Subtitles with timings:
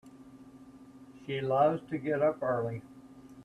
[1.27, 2.81] She loves to get up early.